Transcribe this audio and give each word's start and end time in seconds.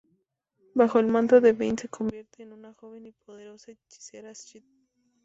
Bajo 0.73 0.97
el 0.97 1.05
manto 1.05 1.41
de 1.41 1.53
Bane 1.53 1.75
se 1.79 1.87
convierte 1.87 2.41
en 2.41 2.53
una 2.53 2.73
joven 2.73 3.05
y 3.05 3.11
poderosa 3.11 3.71
hechicera 3.71 4.33
Sith. 4.33 4.65